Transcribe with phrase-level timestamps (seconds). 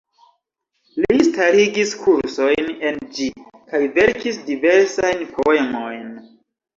[1.01, 3.27] Li starigis kursojn en ĝi,
[3.73, 6.09] kaj verkis diversajn poemojn.